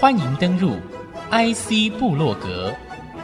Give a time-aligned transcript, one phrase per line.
[0.00, 0.76] 欢迎登入
[1.30, 2.74] IC 部落格，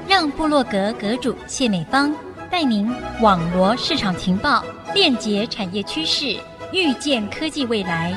[0.08, 2.14] 让部落格阁主谢美芳
[2.50, 6.36] 带您网罗市场情报，链接产业趋势，
[6.72, 8.12] 预见科技未来。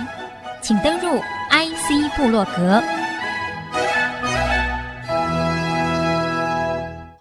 [0.61, 2.81] 请登入 IC 部落格。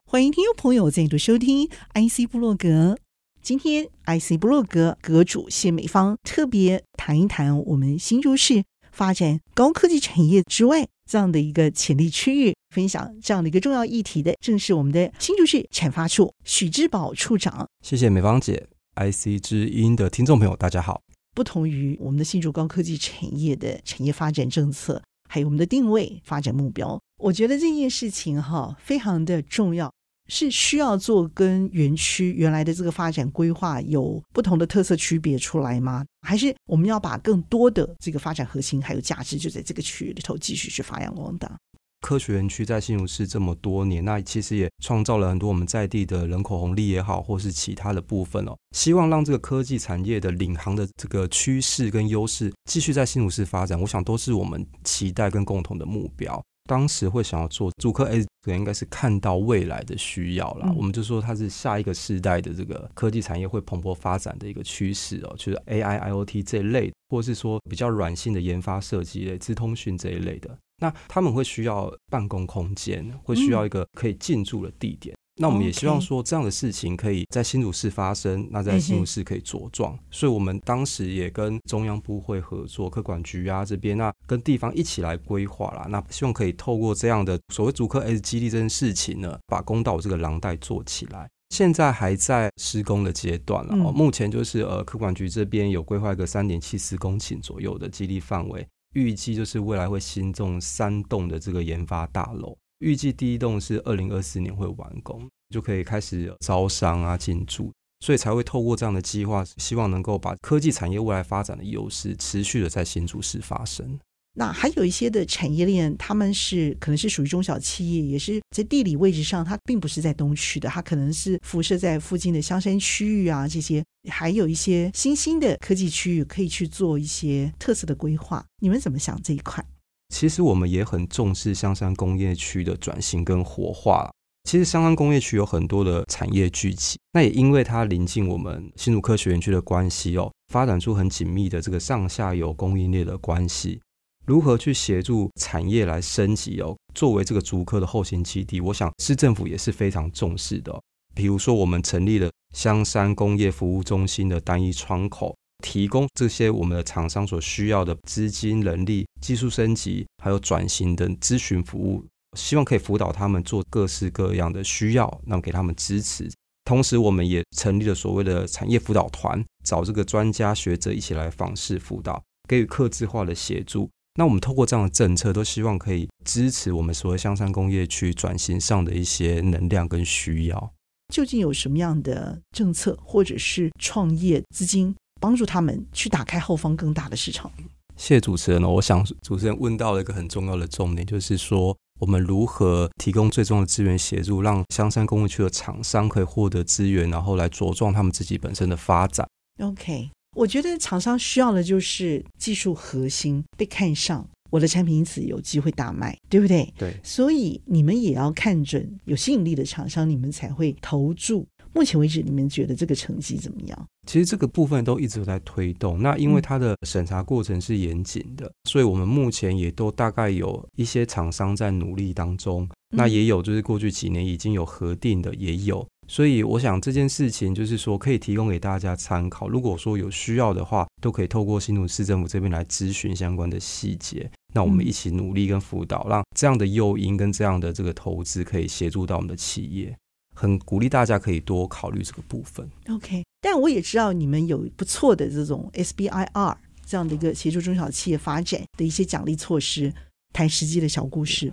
[0.07, 2.97] 欢迎听众朋友再度收听 IC 部落格。
[3.43, 8.65] 今天 IC 部落格阁主谢美芳特别谈一谈我们新竹市
[8.97, 17.69] 发展高科技产业之外，这样的一个潜力区域，分享这样的一个重要议题的，正是我们的新竹市产发处许志宝处长。
[17.85, 21.03] 谢谢美芳姐，IC 之音的听众朋友，大家好。
[21.35, 29.93] 不同于我们的新竹高科技产业的产业发展政策，还有我们的定位发展目标，我觉得这件事情哈非常的重要，
[30.29, 36.05] 是需要做跟园区原来的这个发展规划有不同的特色区别出来吗？
[36.23, 41.57] 还是我们要把更多的这个发展核心还有价值就在这个区域里头继续去发扬光大？
[42.03, 48.55] 科学园区在新竹市这么多年，那其实也创造了很多我们在地的人口红利也好，或是其他的部分哦。
[48.77, 56.41] 希望让这个科技产业的领航的这个趋势跟优势继续在新竹市发展，我想都是我们期待跟共同的目标。
[56.67, 60.73] 当时会想要做主科 S，这个应该是看到未来的需要啦。
[60.77, 70.57] 我们就说它是下一个世代的这个科技产业会蓬勃发展的一个趋势哦，就是 AI、IoT 这一类，或是说比较软性的研发设计类、资通讯这一类的。
[70.79, 75.17] 那他们会需要办公空间，会需要一个可以进驻的地点。
[75.39, 79.99] 那我们也希望说，这样的事情可以在新竹市发生，那在新竹市可以茁壮。
[80.11, 85.87] 所以我们当时也跟中央部会合作，科管局啊这边，那跟地方一起来规划啦。
[85.91, 91.29] 那希望可以透过这样的所谓竹科 S 基地这件事情呢，把公道这个廊带做起来。
[91.51, 93.77] 现在还在施工的阶段了。
[93.93, 102.57] 目前就是呃，科管局这边有规划一个三点七四公顷左右的基地范围，预计就是未来会新增三栋的这个研发大楼。
[102.81, 113.99] 预计第一栋是二零二四年会完工，就可以开始招商啊进驻，所以才会透过这样的计划，希望能够把科技产业未来发展的优势持续的在新竹市发生。
[114.39, 128.45] 那还有一些的产业链，他们是可能是属于中小企业，也是在地理位置上，它并不是在东区的，它可能是辐射在附近的香山区域啊，这些还有一些新兴的科技区域可以去做一些特色的规划。
[128.61, 129.65] 你们怎么想这一块？
[130.09, 134.11] 其实我们也很重视香山工业区的转型跟活化。
[134.45, 143.81] 其实香山工业区有很多的产业聚集，那也因为它临近我们新竹科学园区的关系哦，发展出很紧密的这个上下游供应链的关系。
[144.25, 146.77] 如何去协助产业来升级哦？
[146.95, 150.81] 作为这个竹科的后勤基地，我想市政府也是非常重视的。
[151.15, 155.35] 比如说，我们成立了香山工业服务中心的单一窗口。
[155.65, 162.05] 提供这些我们的厂商所需要的资金、人力、技术升级，还有转型的咨询服务，
[162.37, 166.31] 希望可以辅导他们做各式各样的需要，那么给他们支持。
[166.65, 173.89] 同时，我们也成立了所谓的产业辅导团，找这个专家学者一起来访视辅导，给予客制化的协助。
[174.19, 180.73] 那我们透过这样的政策，都希望可以支持我们所谓香山工业区转型上的一些能量跟需要。
[181.15, 184.97] 究竟有什么样的政策，或者是创业资金？
[185.21, 187.51] 帮助他们去打开后方更大的市场。
[187.97, 199.27] 谢谢主持人哦，我想主持人问到了一个很重要的重点，就是说我们如何提供最重要的资源协助，让香山工业区的厂商可以获得资源，然后来茁壮他们自己本身的发展。
[199.61, 206.71] OK，我觉得厂商需要的就是技术核心被看上，我的产品因此有机会大卖，对不对？
[206.77, 206.95] 对。
[207.03, 211.47] 所以你们也要看准有吸引力的厂商，你们才会投注。
[211.77, 213.89] 目前为止，你们觉得这个成绩怎么样？
[214.07, 216.01] 其实这个部分都一直在推动。
[216.01, 222.67] 那因为它的审查过程是严谨的，所以我们目前也都大概有一些厂商在努力当中。
[222.97, 225.87] 那也有就是过去几年已经有核定的，也有。
[226.09, 229.47] 所以我想这件事情就是说可以提供给大家参考。
[229.47, 234.31] 如果说有需要的话，都可以透过新竹市政府这边来咨询相关的细节。
[234.55, 239.95] 那我们一起努力跟辅导，让这样的诱因跟这样的这个投资可以协助到我们的企业。
[240.37, 242.71] 很鼓励大家可以多考虑这个部分。
[242.91, 246.57] OK，但我也知道你们有不错的这种 SBIR
[246.87, 249.93] 这样的一个协助中小企业发展的一些奖励措施，
[250.33, 251.53] 谈实际的小故事。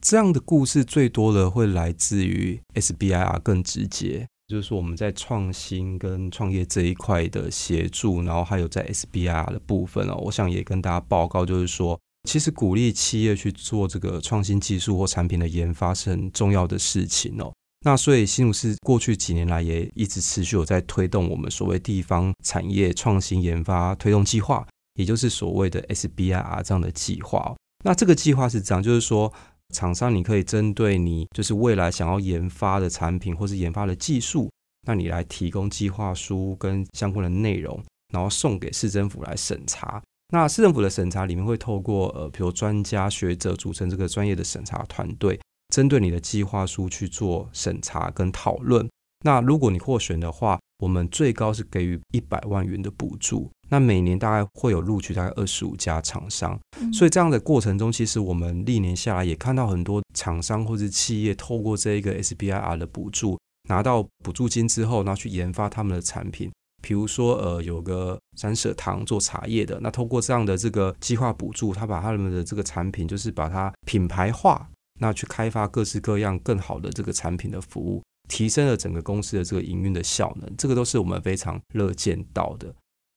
[0.00, 17.52] 这样的故事最多的会来自于 SBIR 更直接，就是说我们在创新跟创业这一块的协助，然后还有在 SBIR 的部分哦，我想也跟大家报告，就是说其实鼓励企业去做这个创新技术或产品的研发是很重要的事情哦。
[17.84, 27.54] 那所以新竹市过去几年来也一直持续有在推动我们所谓地方产业创新研发推动计划，也就是所谓的 SBIR 这样的计划。
[27.84, 29.32] 那这个计划是这样，就是说
[29.74, 34.48] 厂商你可以针对你就是未来想要研发的产品或是研发的技术，
[34.86, 37.82] 那你来提供计划书跟相关的内容，
[38.12, 40.00] 然后送给市政府来审查。
[40.32, 45.38] 那市政府的审查里面会透过呃，比如专家学者组成这个专业的审查团队，
[45.72, 48.86] 针对你的计划书去做审查跟讨论。
[49.24, 53.50] 那如果你获选的话，我们最高是给予一百万元的补助。
[53.70, 56.60] 那每年大概会有录取大概二十五家厂商，
[56.92, 63.38] 所以这样的过程中，其实我们历年下来也看到很多厂商或者企业透过这一个 SBIR 的补助，
[63.70, 66.52] 拿到补助金之后，然后去研发他们的产品。
[66.82, 74.68] 比如说，呃，有个三舍堂做茶叶的，那通过这样的这个计划补助，他把他们的这个产品，就是把它品牌化，
[75.02, 82.72] 那去开发各式各样更好的这个产品的服务，提升了整个公司的这个营运的效能，这个都是我们非常乐见到的。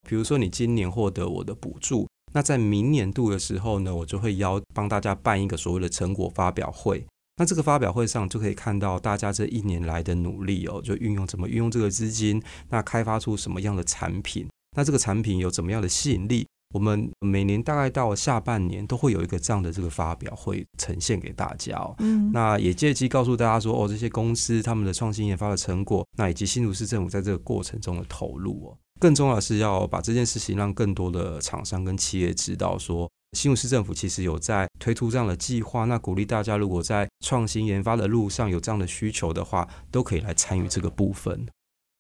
[0.10, 7.06] 比如说，你今年获得我的补助，那在明年度的时候呢，我就会邀帮大家办一个所谓的成果发表会。
[7.38, 16.48] 那这个发表会上就可以看到大家这一年来的努力哦，就运用怎么运用这个资金，那开发出什么样的产品，那这个产品有怎么样的吸引力？
[16.76, 21.96] 我们每年大概到下半年都会有一个这样的这个发表会呈现给大家哦。
[22.00, 28.78] 嗯，那也借机告诉大家说哦，这些公司他们的创新研发的成果，那以及新竹市政府在这个过程中的投入哦。
[29.00, 33.10] 更重要的是要把这件事情让更多的厂商跟企业知道说。
[33.32, 41.46] 新竹市政府其实有在推出这样的计划，那鼓励大家如果在创新研发的路上有这样的需求的话，都可以来参与这个部分。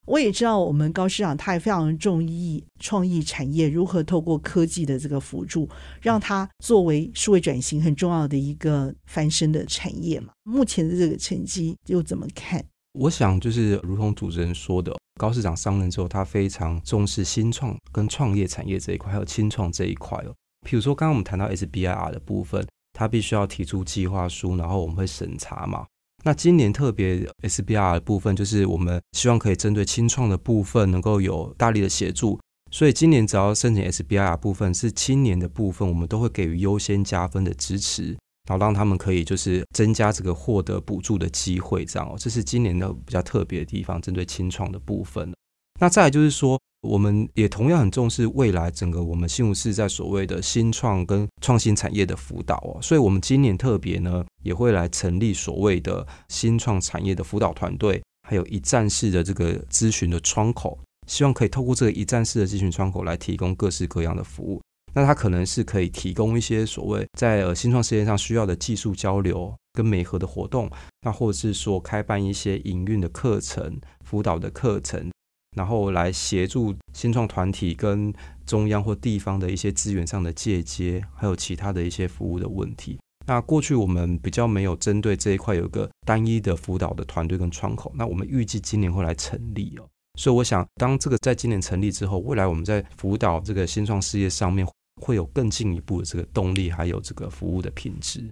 [0.05, 5.67] 我也知道，我们高市长他也非常重意创意产业如何透过科技的这个辅助，
[6.01, 10.31] 让它作为数位转型很重要的一个翻身的产业嘛。
[10.43, 12.63] 目前的这个成绩又怎么看？
[12.93, 20.33] 我想就是如同主持人说的，高市长上任之后，他非常重视新创跟创业产业这一块，还有青创这一块哦。
[20.65, 25.85] 比如说，刚刚我们谈到 SBIR 的部分，他必须要提出计划书，然后我们会审查嘛。
[26.25, 32.39] 那今年特别 SBR 的部分，就是我们希望可以针对青创的部分能够有大力的协助。
[32.71, 38.17] 所以今年只要申请 SBR 部分是青年的部分，我们都会给予优先加分的支持，
[38.49, 42.15] 然后让他们可以就是增加这个获得补助的机会，这样哦。
[42.17, 45.31] 这是今年的比较特别的地方，针对青创的部分。
[45.79, 46.59] 那再来就是说。
[46.85, 64.61] 我们也同样很重视未来整个我们新竹市在所谓的新创跟创新产业的辅导哦，所以我们今年特别呢也会来成立所谓的新创产业的辅导团队，还有一站式的这个咨询的窗口，希望可以透过这个一站式的咨询窗口来提供各式各样的服务。
[64.93, 70.71] 那它可能是可以提供一些所谓在呃新创事业上需要的技术交流跟媒合的活动，
[71.01, 75.09] 那或者是说开办一些营运的课程、辅导的课程。
[75.55, 78.13] 然后来协助新创团体跟
[78.45, 82.99] 中央或地方的一些资源上的借接，还有其他的一些服务的问题。
[83.25, 87.91] 那过去我们比较没有针对这一块有一个单一的辅导的团队跟窗口。
[87.95, 89.87] 那我们预计今年会来成立哦。
[90.19, 94.65] 所以我想，当这个在今年成立之后，未来我们在辅导这个新创事业上面
[95.01, 98.23] 会有更进一步的这个动力，还有这个服务的品质。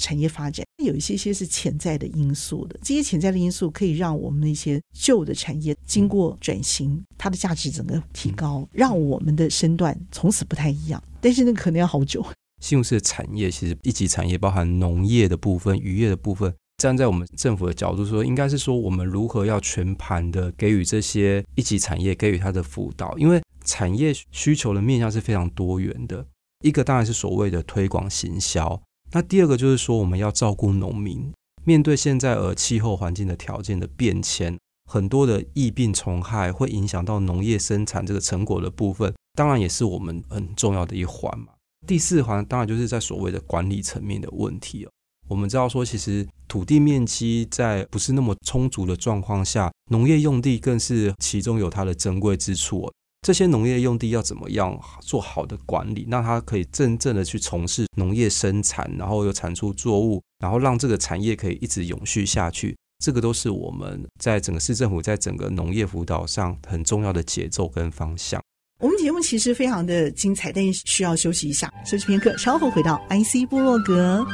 [0.00, 11.02] 产业发展有一些些是潜在的因素的，这些潜在的因素可以让我们一些旧的产业经过转型，它的价值整个提高，让我们的身段从此不太一样。
[11.20, 12.24] 但是那可能要好久。
[12.60, 16.54] 信用社的产业其实一级产业包含农业的部分、渔业的部分。
[16.78, 26.26] 站在我们政府的角度说，应该是说我们如何要全盘的给予这些一级产业给予它的辅导，因为产业需求的面向是非常多元的。
[26.64, 28.80] 一个当然是所谓的推广行销。
[29.14, 31.30] 那第二个就是说，我们要照顾农民，
[31.64, 34.58] 面对现在而气候环境的条件的变迁，
[34.90, 41.48] 很多的疫病虫害会影响到农业生产这个成果的部分，当然也是我们很重要的一环嘛。
[41.86, 44.90] 第四环当然就是在所谓的管理层面的问题哦。
[45.28, 52.92] 我们知道说，其实土地面积在不是那么充足的状况下，农业用地更是其中有它的珍贵之处哦。
[53.22, 68.42] 这些农业用地要怎么样做好的管理，让它可以真正的去从事农业生产，然后又产出作物，然后让这个产业可以一直永续下去，这个都是我们在整个市政府在整个农业辅导上很重要的节奏跟方向。
[68.80, 74.26] 我们节目其实非常的精彩，但需要休息一下，休息片刻，稍后回到 IC 部落格。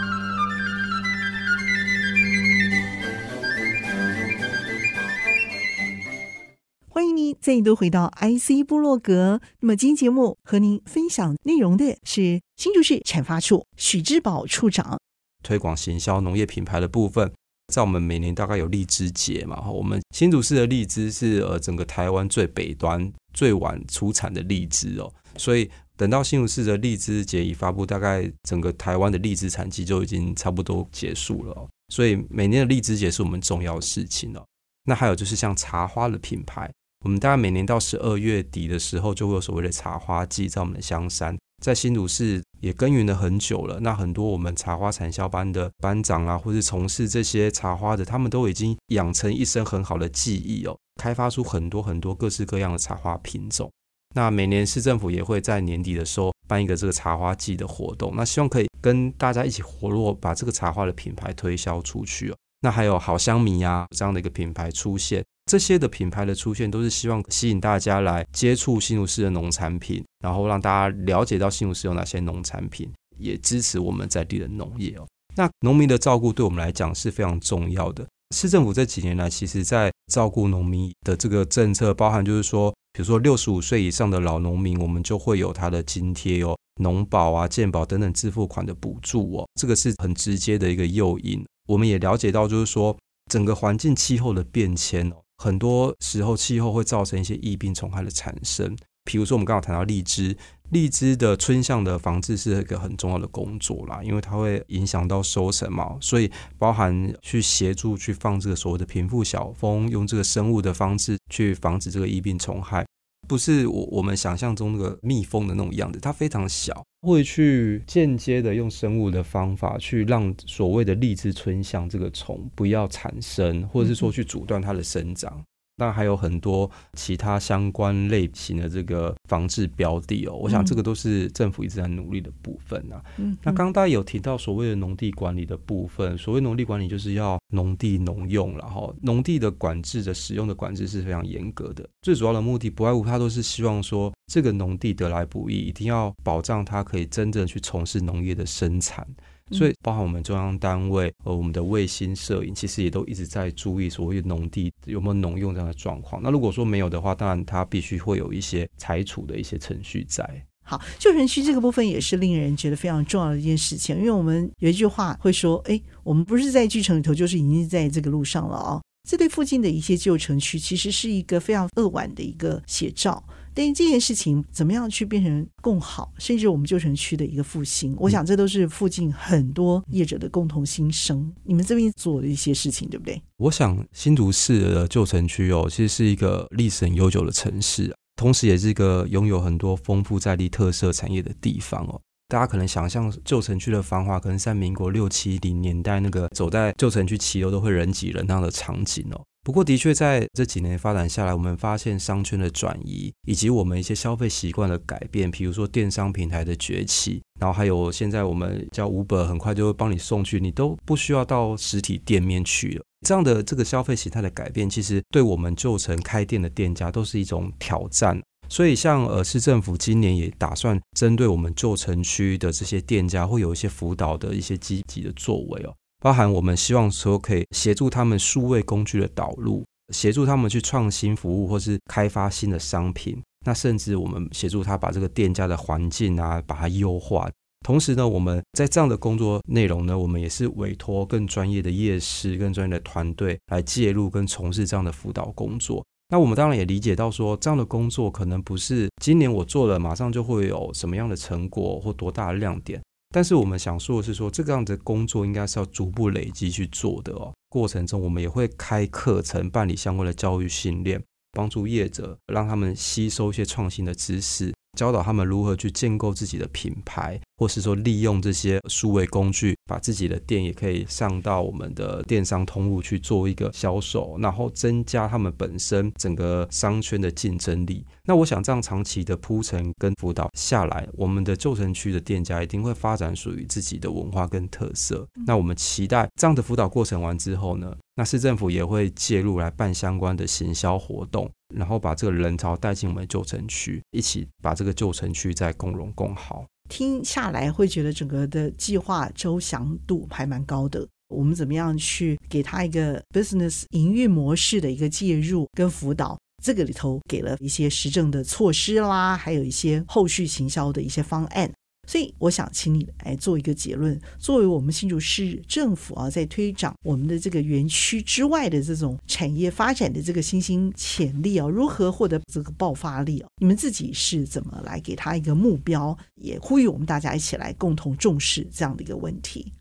[6.99, 14.99] 欢迎您再度回到 IC 部落格，那么今天节目和您分享内容的是新竹市产发处许志宝处长。
[15.45, 17.33] 推广行销农业品牌的部分，
[17.73, 31.69] 在我们每年大概有荔枝节嘛，我们新竹市的荔枝是呃整个台湾最北端最晚出产的荔枝哦，所以等到新竹市的荔枝节一发布，大概整个台湾的荔枝产季就已经差不多结束了。
[31.95, 34.45] 所以每年的荔枝节是我们重要事情了。
[34.83, 36.69] 那还有就是像茶花的品牌，
[37.05, 43.79] 我们大概每年到十二月底的时候，就会有所谓的茶花季，在我们的香山，在新竹市也耕耘了很久了。
[43.81, 53.71] 那很多我们茶花产销班的班长啊，或是从事这些茶花的，他们都已经养成一身很好的技艺哦，开发出很多很多各式各样的茶花品种。
[54.15, 62.37] 那每年市政府也会在年底的时候办一个这个茶花季的活动，那希望可以跟大家一起活络，把这个茶花的品牌推销出去哦。
[62.61, 75.07] 那还有好香米啊这样的一个品牌出现，这些的品牌的出现都是希望吸引大家来接触新竹市的农产品，然后让大家了解到新竹市有哪些农产品，也支持我们在地的农业哦。
[75.35, 78.07] 那农民的照顾对我们来讲是非常重要的。
[78.37, 82.73] 市政府这几年来，其实在照顾农民的这个政策，包含就是说。
[82.91, 91.45] 比如说六十五岁以上的老农民，我们就会有他的津贴哦，农保啊、健保等等自付款的补助哦，这个是很直接的一个诱因。
[91.69, 92.97] 我们也了解到，就是说
[93.31, 98.77] 整个环境气候的变迁哦，很多时候气候会造成一些疫病虫害的产生。
[99.05, 100.37] 比如说我们刚好谈到荔枝，
[100.71, 112.85] 荔枝的春象的防治是一个很重要的工作啦，因为它会影响到收成嘛，所以包含去协助去放这个所谓的平腹小蜂，用这个生物的方式去防止这个疫病虫害，
[113.29, 125.45] 不是我我们想象中那个蜜蜂的那种样子，它非常小，会去间接的用生物的方法去让所谓的荔枝春香这个虫不要产生，或者是说去阻断它的生长。
[125.79, 133.01] 那还有很多其他相关类型的这个防治标的哦，我想这个都是政府一直在努力的部分呐。
[133.17, 141.89] 嗯，那刚刚大家有提到所谓的农地管理的部分，所谓农地管理就是要农地农用，然后农地的管制的使用的管制是非常严格的。
[142.03, 149.07] 最主要的目的不外乎，它都是希望说这个农地得来不易，一定要保障它可以真正去从事农业的生产。
[149.51, 156.21] 所以，包含我们中央单位和我们的卫星摄影，其实也都一直在注意所谓农地有没有农用这样的状况。
[156.23, 160.29] 那如果说没有的话，当然它必须会有一些拆除的一些程序在。
[160.63, 173.25] 好，旧城区这个部分也是令人觉得非常重要的一件事情，因为我们有一句话会说：“哎，我们不是在巨城里头，就是已经在这个路上了哦。”这对附近的一些旧城区，其实是一个非常扼腕的一个写照。
[173.59, 181.35] 但这件事情怎么样去变成更好，甚至我们旧城区的一个复兴，我想这都是附近很多业者的共同心声。
[181.43, 183.21] 你们这边做的一些事情，对不对？
[183.39, 192.01] 我想新竹市的旧城区哦，其实是一个历史很悠久的城市，同时也是一个拥有很多丰富在地特色产业的地方哦。
[192.29, 199.21] 大家可能想象旧城区的繁华，可能在民国六七零年代那个走在旧城区骑楼都会人挤人那样的场景哦。
[199.49, 212.85] 不过，的确在这几年发展下来，我们发现商圈的转移，以及我们一些消费习惯的改变，比如说电商平台的崛起，然后还有现在我们叫 Uber，很快就会帮你送去，你都不需要到实体店面去了。
[213.07, 218.21] 这样的这个消费形态的改变，其实对我们旧城开店的店家都是一种挑战。
[218.51, 225.75] 所以，像呃市政府今年也打算针对我们旧城区的这些店家，会有一些辅导的一些积极的作为哦。
[226.01, 233.21] 包含我们希望说可以协助他们数位工具的导入，协助他们去创新服务或是开发新的商品。
[233.47, 237.29] 那甚至我们协助他把这个店家的环境啊，把它优化。
[237.65, 245.85] 同时呢，我们在这样的工作内容呢，我们也是委托更专业的业师、更专业的团队来介入跟从事这样的辅导工作。
[246.11, 252.81] 那我们当然也理解到说，这样的工作可能不是今年我做了，马上就会有什么样的成果或多大的亮点。
[253.11, 257.33] 但是我们想说的是说，这个样子的工作应该是要逐步累积去做的哦。
[257.49, 264.53] 过程中我们也会开课程，办理相关的教育训练，帮助业者让他们吸收一些创新的知识。
[264.77, 277.85] 教导他们如何去建构自己的品牌，或是说利用这些数位工具，把自己的店也可以上到我们的电商通路去做一个销售，然后增加他们本身整个商圈的竞争力。
[278.09, 285.07] 那我想这样长期的铺陈跟辅导下来，我们的旧城区的店家一定会发展属于自己的文化跟特色。
[285.27, 291.31] 那我们期待这样的辅导过程完之后呢，那市政府也会介入来办相关的行销活动。
[291.55, 296.47] 然后把这个人潮带进我们旧城区，一起把这个旧城区再共荣共好。
[296.71, 300.87] 听下来会觉得整个的计划周详度还蛮高的。
[301.09, 306.19] 我们怎么样去给他一个 business 营运模式的一个介入跟辅导？
[306.43, 311.51] 这个里头给了一些实证的措施啦，还有一些后续行销的一些方案。
[311.89, 323.29] 所以我想请你来做一个结论，作为我们新竹市政府啊，在推展我们的这个园区之外的这种产业发展的这个新兴潜力啊，如何获得这个爆发力啊？
[323.41, 325.97] 你们自己是怎么来给他一个目标？
[326.17, 329.55] 也呼吁我们大家一起来共同重视这样的一个问题。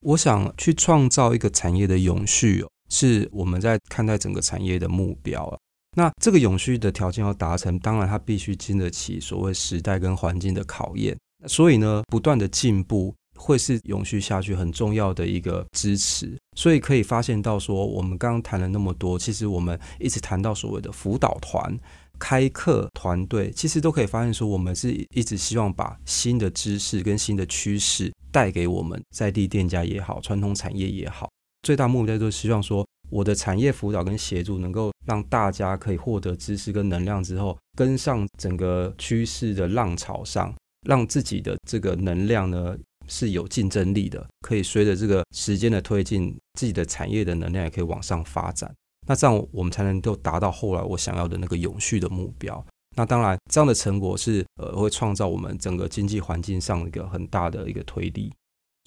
[0.00, 5.56] 我想去创造一个产业的永续哦，是我们在看待整个产业的目标啊。
[5.98, 11.18] 那这个永续的条件要达成，当然它必须经得起所谓时代跟环境的考验。
[11.48, 16.38] 所以呢，不断的进步会是永续下去很重要的一个支持。
[16.56, 21.76] 所以可以发现到说，我们刚刚谈了那么多，其实我们一直谈到所谓的辅导团、
[22.16, 31.28] 开课团队，其实都可以发现说，我们是一直希望把新的知识跟新的趋势带给我们在地店家也好，传统产业也好。
[31.62, 40.54] 最大目标就是希望说，我的产业辅导跟协助，能够让大家可以获得知识跟能量之后，跟上整个趋势的浪潮上，
[40.86, 48.72] 让自己的这个能量呢是有竞争力的，可以随着这个时间的推进，自己的产业的能量也可以往上发展。
[49.06, 52.62] 那这样我们才能够达到后来我想要的那个永续的目标。
[52.94, 58.30] 那当然，这样的成果是呃会创造我们整个经济环境上一个很大的一个推力。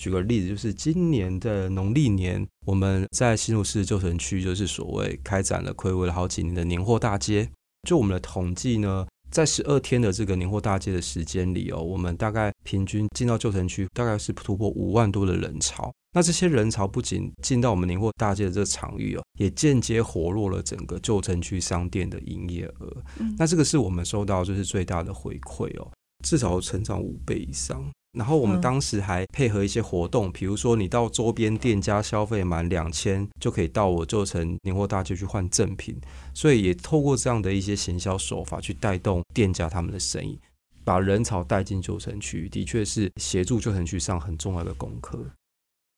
[0.02, 7.48] 举个例子，就是今年的农历年，我们在新竹市旧城区，就是所谓开展了睽违了好几年的年货大街。
[7.88, 15.94] 就我们的统计呢，在十二天的这个年货大街的时间里哦，我们大概平均进到旧城区，大概是突破五万多的人潮。
[16.14, 23.04] 那这些人潮不仅进到我们年货大街的这个场域哦，也间接活络了整个旧城区商店的营业额。
[23.20, 23.36] 嗯。
[23.38, 25.92] 那这个是我们收到就是最大的回馈哦，
[26.26, 27.88] 至少成长五倍以上。
[28.14, 36.00] 然后我们当时还配合一些活动，比如说你到周边店家消费满两千，就可以到我旧城年货大街去换赠品，
[36.34, 40.38] 所以也透过这样的一些行销手法去带动店家他们的生意，
[40.84, 45.26] 把人潮带进旧城区，的确是协助旧城区上很重要的功课。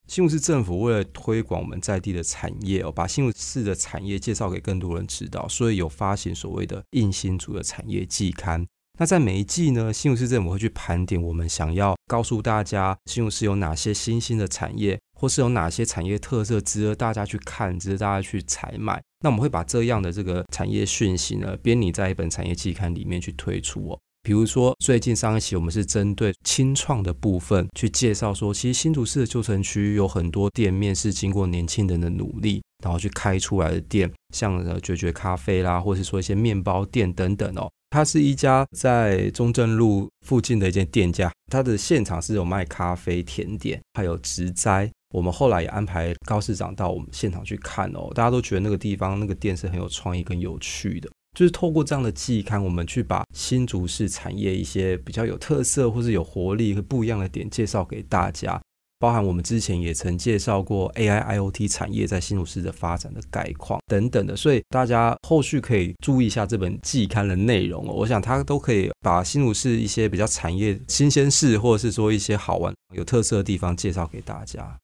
[0.08, 8.68] 新竹市政府为了推广我们在地的产业哦，把新竹市的产业介绍给更多人知道，所以有发行所谓的“印新竹”的产业季刊。
[9.00, 19.02] 那在每一季呢，新竹市政府会去盘点我们想要告诉大家，新竹市有哪些新兴的产业，或是有哪些产业特色值得大家去看，值得大家去采买。
[19.22, 24.00] 那我们会把这样的这个产业讯息呢，编拟在一本产业季刊里面去推出哦。
[24.22, 37.70] 比如说，最近上一期我们是针对清创的部分去介绍说，其实新竹市的旧城区有很多店面是经过年轻人的努力，然后去开出来的店，像呃绝绝咖啡啦，或是说一些面包店等等哦。
[37.94, 44.92] 它是一家在中正路附近的一间店家，它的现场是有卖咖啡、甜点，还有植栽。
[45.14, 51.08] 我们后来也安排高市长到我们现场去看哦，大家都觉得那个地方那个店是很有创意跟有趣的。
[51.38, 58.60] 就是透过这样的季刊，我们去把新竹市产业一些比较有特色或是有活力和不一样的点介绍给大家。
[59.00, 67.94] 包含我们之前也曾介绍过 AI IoT 产业在新竹市的发展的概况等等的，所以大家后续可以注意一下这本季刊的内容哦。
[67.94, 74.78] 我想它都可以把新竹市一些比较产业新鲜事，或者是说一些好玩有特色的地方介绍给大家。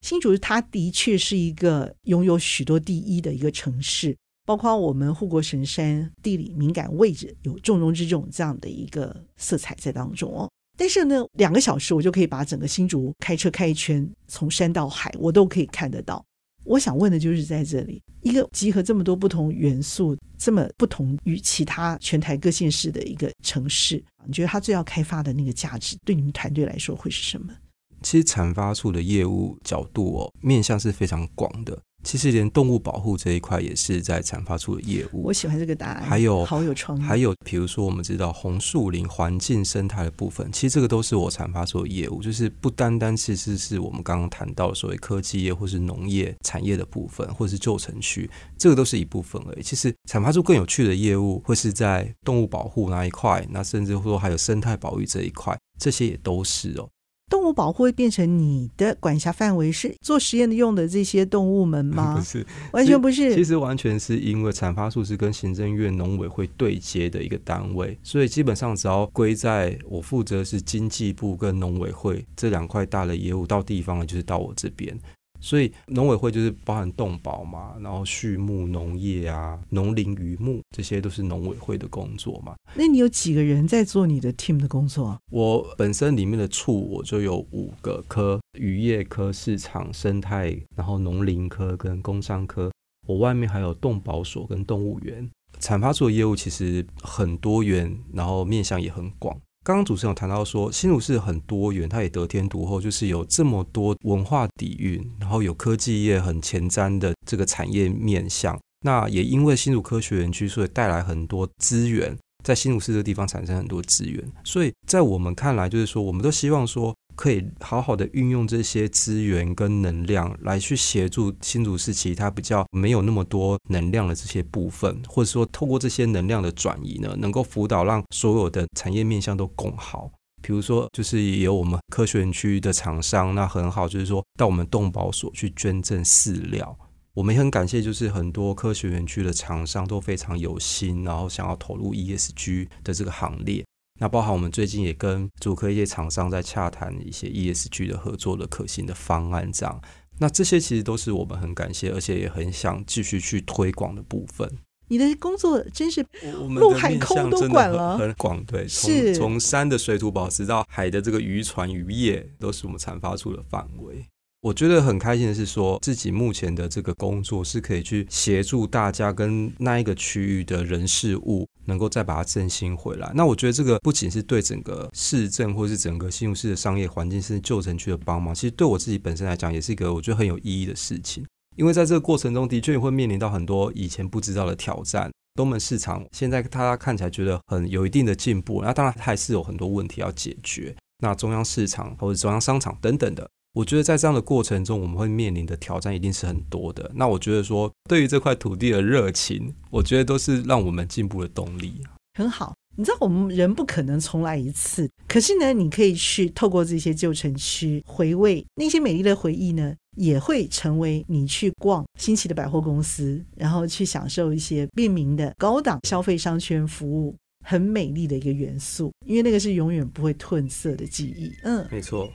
[0.00, 10.50] 新竹它的确是一个拥有许多第一的一个城市，包括我们护国神山地理敏感位置有重中之重这样的一个色彩在当中哦。
[10.80, 16.24] 但是呢，两个小时我就可以把整个新竹开车开一圈，从山到海，我都可以看得到。
[16.64, 27.52] 我想问的就是在这里，一个集合这么多不同元素、这么不同于其他全台各县市的一个城市，你觉得它最要开发的那个价值，对你们团队来说会是什么？
[28.00, 31.78] 其实产发处的业务角度哦，面向是非常广的。
[32.02, 35.24] 其实连动物保护这一块也是在产发出的业务。
[35.24, 37.02] 我喜欢这个答案，还有好有创意。
[37.02, 49.62] 还有比如说，我们知道红树林环境生态的部分，其实这个都是我产发出的业务，就是不单单其实是我们刚刚谈到的所谓科技业或是农业产业的部分，或是旧城区，这个都是一部分而已。
[49.62, 56.88] 其实产发出更有趣的业务会是在动物保护那一块，那甚至说还有生态保育这一块，这些也都是哦。
[57.30, 62.16] 动物保护会变成你的管辖范围，是做实验的用的这些动物们吗？
[62.18, 63.34] 不是，完全不是。
[63.34, 74.98] 其实完全是因为产发处是跟行政院农委会对接的一个单位，所以基本上只要归在我负责是经济部跟农委会这两块大的业务，到地方了就是到我这边。
[75.40, 82.54] 所以农委会就是包含动保嘛，然后畜牧农业啊、农林渔牧，这些都是农委会的工作嘛。
[82.74, 85.18] 那你有几个人在做你的 team 的工作？
[85.30, 92.70] 我本身里面的处我就有五个科：渔业科、市场生态，然后农林科跟工商科。
[93.06, 95.28] 我外面还有动保所跟动物园。
[95.58, 99.36] 产发处的业务其实很多元，然后面向也很广。
[99.62, 108.58] 刚刚主持人有谈到说，新竹市很多元，它也得天独厚，就是有这么多文化底蕴，然后有科技业很前瞻的这个产业面向。
[108.82, 114.26] 那也因为新竹科学园区，所以带来很多资源，在新竹市这个地方产生很多资源。
[114.44, 116.94] 所以在我们看来，就是说，我们都希望说。
[117.20, 130.10] 可以好好的运用这些资源跟能量来去协助新竹市其他比较没有那么多能量的这些部分，或者说透过这些能量的转移呢，能够辅导让所有的产业面向都共好。
[130.40, 136.74] 比如说，就是也有我们科学园区的厂商，那很好，就是说到我们动保所去捐赠饲料，
[137.12, 143.62] 我们也很感谢，就是很多科学园区的厂商都非常有心，然后想要投入 ESG 的这个行列。
[144.00, 149.80] 那包含我们最近也跟主科一些厂商在洽谈一些 ESG 的合作的可行的方案，这样。
[150.18, 154.50] 那这些其实都是我们很感谢，而且也很想继续去推广的部分。
[154.88, 164.06] 你的工作真是陆海空都管了，很广，对，从从山的水土保持到海的这个渔船渔业，都是我们产发出的范围。
[164.40, 173.10] 我觉得很开心的是说，自己目前的这个工作是可以去协助大家跟那一个区域的人事物，能够再把它振兴回来。
[173.14, 181.24] 那我觉得这个不仅是对整个市政或是整个新竹市的商业环境，甚至旧城区的帮忙，其实对我自己本身来讲，也是一个我觉得很有意义的事情。
[181.56, 185.10] 因为在这个过程中，的确也会面临到很多以前不知道的挑战。
[185.34, 190.74] 东门市场现在大家看起来觉得很有一定的进步，那当然还是有很多问题要解决。
[191.02, 193.28] 那中央市场或者中央商场等等的。
[193.52, 196.90] 我觉得在这样的过程中，我们会面临的挑战一定是很多的。
[196.94, 201.82] 那我觉得说，对于这块土地的热情，我觉得都是让我们进步的动力。
[202.14, 221.32] 很好，你知道我们人不可能重来一次，可是呢，你可以去透过这些旧城区回味那些美丽的回忆呢，也会成为你去逛新奇的百货公司，然后去享受一些便民的高档消费商圈服务，很美丽的一个元素，因为那个是永远不会褪色的记忆。
[221.42, 222.08] 嗯，没错。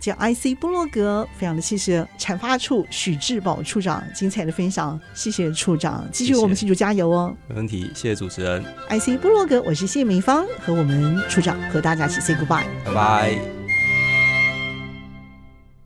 [0.00, 7.36] 叫 IC 布洛格，非常的谢谢产发处许志宝处长精彩的分享，谢谢处长，继续为我们新竹加油哦。
[7.46, 8.64] 没问题，谢谢主持人。
[8.88, 13.59] IC 布洛格，我是谢美芳，和我们处长和大家一起 say goodbye，拜拜。